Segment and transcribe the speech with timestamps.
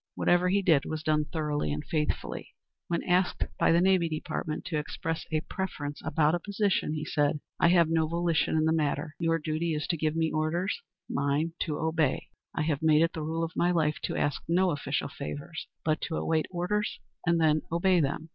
[0.15, 2.55] Whatever he did was done thoroughly and faithfully.
[2.87, 7.39] When asked by the Navy Department to express a preference about a position, he said,
[7.59, 11.53] "I have no volition in the matter; your duty is to give me orders, mine
[11.67, 12.29] to obey....
[12.55, 16.01] I have made it the rule of my life to ask no official favors, but
[16.07, 18.29] to await orders and then obey them."